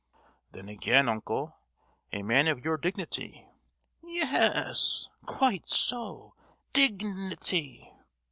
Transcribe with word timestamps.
"Then 0.49 0.67
again, 0.67 1.07
uncle; 1.07 1.59
a 2.11 2.23
man 2.23 2.47
of 2.47 2.65
your 2.65 2.75
dignity——" 2.77 3.47
"Ye—yes, 4.03 5.09
quite 5.27 5.69
so, 5.69 6.33
dig—nity!" 6.73 7.93